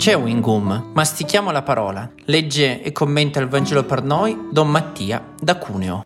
[0.00, 2.10] Chewing gum, mastichiamo la parola.
[2.24, 6.02] Legge e commenta il Vangelo per noi Don Mattia da Cuneo.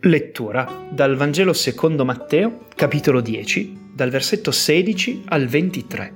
[0.00, 6.14] Lettura dal Vangelo secondo Matteo, capitolo 10, dal versetto 16 al 23.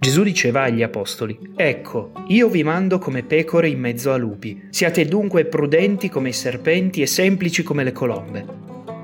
[0.00, 4.66] Gesù diceva agli apostoli, Ecco, io vi mando come pecore in mezzo a lupi.
[4.70, 8.44] Siate dunque prudenti come i serpenti e semplici come le colombe.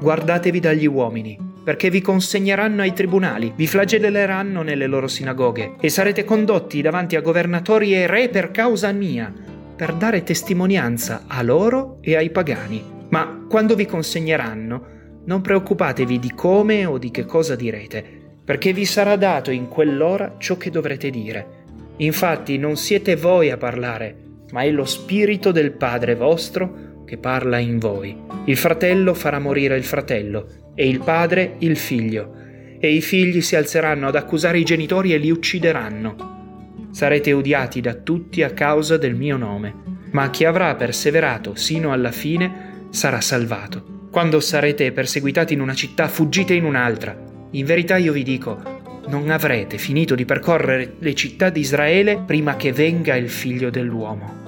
[0.01, 6.25] Guardatevi dagli uomini perché vi consegneranno ai tribunali, vi flagelleranno nelle loro sinagoghe e sarete
[6.25, 9.33] condotti davanti a governatori e re per causa mia,
[9.77, 12.83] per dare testimonianza a loro e ai pagani.
[13.11, 18.05] Ma quando vi consegneranno, non preoccupatevi di come o di che cosa direte,
[18.45, 21.59] perché vi sarà dato in quell'ora ciò che dovrete dire.
[21.99, 24.17] Infatti non siete voi a parlare,
[24.53, 28.17] ma è lo Spirito del Padre vostro che parla in voi.
[28.45, 30.47] Il fratello farà morire il fratello
[30.77, 32.37] e il padre il figlio,
[32.79, 36.87] e i figli si alzeranno ad accusare i genitori e li uccideranno.
[36.93, 39.75] Sarete odiati da tutti a causa del mio nome,
[40.13, 44.07] ma chi avrà perseverato sino alla fine sarà salvato.
[44.13, 47.21] Quando sarete perseguitati in una città, fuggite in un'altra.
[47.51, 52.55] In verità io vi dico, non avrete finito di percorrere le città di Israele prima
[52.55, 54.40] che venga il figlio dell'uomo.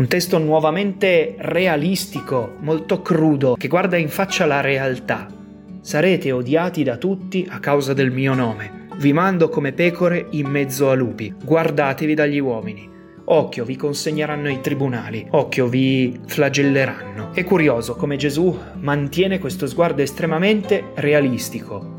[0.00, 5.26] Un testo nuovamente realistico, molto crudo, che guarda in faccia la realtà.
[5.82, 8.86] Sarete odiati da tutti a causa del mio nome.
[8.96, 11.34] Vi mando come pecore in mezzo a lupi.
[11.44, 12.88] Guardatevi dagli uomini.
[13.26, 15.26] Occhio, vi consegneranno ai tribunali.
[15.32, 17.34] Occhio, vi flagelleranno.
[17.34, 21.96] È curioso come Gesù mantiene questo sguardo estremamente realistico,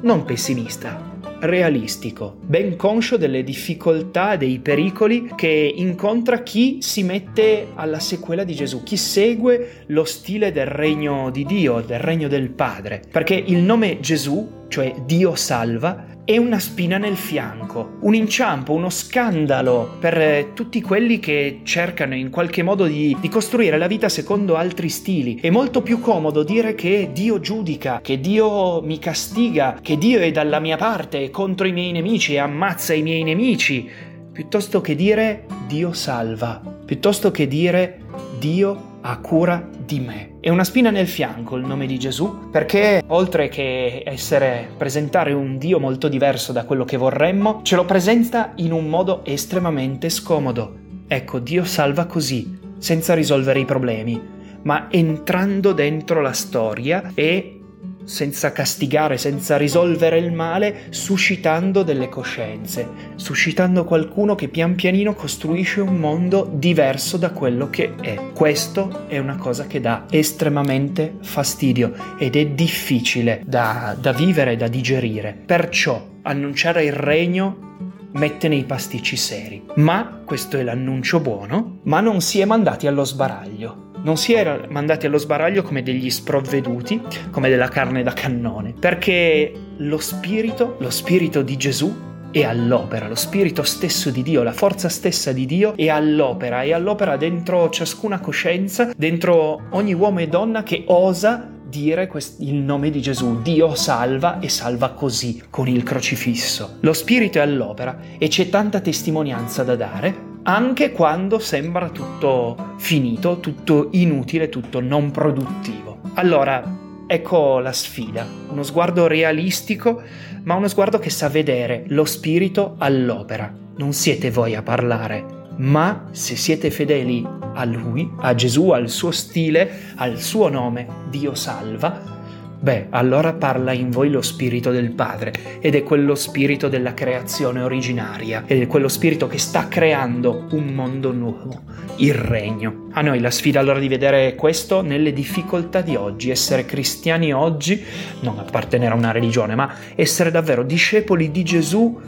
[0.00, 1.11] non pessimista,
[1.42, 8.54] realistico, ben conscio delle difficoltà, dei pericoli che incontra chi si mette alla sequela di
[8.54, 13.02] Gesù, chi segue lo stile del regno di Dio, del regno del Padre.
[13.10, 18.88] Perché il nome Gesù, cioè Dio salva, e una spina nel fianco, un inciampo, uno
[18.88, 24.08] scandalo per eh, tutti quelli che cercano in qualche modo di, di, costruire la vita
[24.08, 25.38] secondo altri stili.
[25.40, 30.30] È molto più comodo dire che Dio giudica, che Dio mi castiga, che Dio è
[30.30, 33.86] dalla mia parte contro i miei nemici e ammazza i miei nemici,
[34.32, 38.00] piuttosto che dire Dio salva, piuttosto che dire
[38.38, 40.36] Dio ha cura di me.
[40.40, 45.58] È una spina nel fianco il nome di Gesù, perché oltre che essere presentare un
[45.58, 50.78] Dio molto diverso da quello che vorremmo, ce lo presenta in un modo estremamente scomodo.
[51.06, 54.20] Ecco, Dio salva così, senza risolvere i problemi,
[54.62, 57.61] ma entrando dentro la storia e
[58.04, 65.80] senza castigare, senza risolvere il male, suscitando delle coscienze, suscitando qualcuno che pian pianino costruisce
[65.80, 68.18] un mondo diverso da quello che è.
[68.34, 74.68] Questo è una cosa che dà estremamente fastidio ed è difficile da, da vivere, da
[74.68, 75.36] digerire.
[75.44, 77.70] Perciò annunciare il regno
[78.12, 79.64] mette nei pasticci seri.
[79.76, 84.66] Ma, questo è l'annuncio buono, ma non si è mandati allo sbaraglio non si erano
[84.68, 90.90] mandati allo sbaraglio come degli sprovveduti, come della carne da cannone, perché lo spirito, lo
[90.90, 95.76] spirito di Gesù è all'opera, lo spirito stesso di Dio, la forza stessa di Dio
[95.76, 102.10] è all'opera, è all'opera dentro ciascuna coscienza, dentro ogni uomo e donna che osa dire
[102.38, 103.40] il nome di Gesù.
[103.40, 106.76] Dio salva e salva così, con il crocifisso.
[106.80, 113.38] Lo Spirito è all'opera e c'è tanta testimonianza da dare, anche quando sembra tutto finito,
[113.38, 116.00] tutto inutile, tutto non produttivo.
[116.14, 116.62] Allora,
[117.06, 120.02] ecco la sfida, uno sguardo realistico,
[120.44, 123.52] ma uno sguardo che sa vedere lo spirito all'opera.
[123.76, 125.24] Non siete voi a parlare,
[125.56, 131.34] ma se siete fedeli a Lui, a Gesù, al suo stile, al suo nome, Dio
[131.34, 132.20] salva,
[132.62, 137.60] beh, allora parla in voi lo spirito del Padre ed è quello spirito della creazione
[137.60, 141.62] originaria ed è quello spirito che sta creando un mondo nuovo,
[141.96, 142.88] il regno.
[142.92, 147.82] A noi la sfida allora di vedere questo nelle difficoltà di oggi, essere cristiani oggi,
[148.20, 152.00] non appartenere a una religione, ma essere davvero discepoli di Gesù,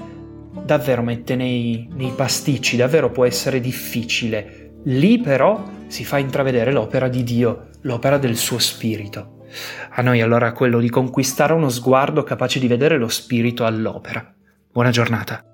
[0.65, 4.71] davvero mette nei, nei pasticci, davvero può essere difficile.
[4.85, 9.34] Lì però si fa intravedere l'opera di Dio, l'opera del suo spirito.
[9.91, 14.35] A noi allora quello di conquistare uno sguardo capace di vedere lo spirito all'opera.
[14.73, 15.54] Buona giornata.